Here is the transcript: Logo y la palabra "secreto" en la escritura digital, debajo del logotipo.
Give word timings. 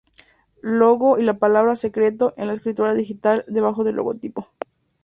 Logo 0.63 1.19
y 1.19 1.21
la 1.21 1.37
palabra 1.37 1.75
"secreto" 1.75 2.33
en 2.35 2.47
la 2.47 2.53
escritura 2.55 2.95
digital, 2.95 3.45
debajo 3.47 3.83
del 3.83 3.97
logotipo. 3.97 4.47